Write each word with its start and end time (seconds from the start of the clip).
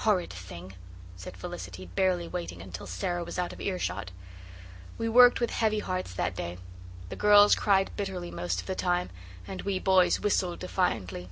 "Horrid 0.00 0.28
thing!" 0.34 0.74
said 1.16 1.34
Felicity, 1.34 1.86
barely 1.86 2.28
waiting 2.28 2.60
until 2.60 2.86
Sara 2.86 3.24
was 3.24 3.38
out 3.38 3.54
of 3.54 3.60
earshot. 3.62 4.10
We 4.98 5.08
worked 5.08 5.40
with 5.40 5.48
heavy 5.48 5.78
hearts 5.78 6.12
that 6.12 6.36
day; 6.36 6.58
the 7.08 7.16
girls 7.16 7.54
cried 7.54 7.90
bitterly 7.96 8.30
most 8.30 8.60
of 8.60 8.66
the 8.66 8.74
time 8.74 9.08
and 9.46 9.62
we 9.62 9.78
boys 9.78 10.20
whistled 10.20 10.58
defiantly. 10.58 11.30